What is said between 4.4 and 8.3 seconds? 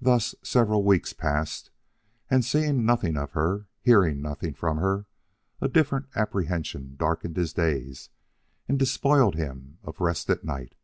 from her, a different apprehension darkened his days